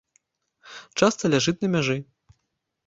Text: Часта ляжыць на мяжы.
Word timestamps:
Часта 1.03 1.23
ляжыць 1.35 1.57
на 1.67 1.71
мяжы. 1.77 1.97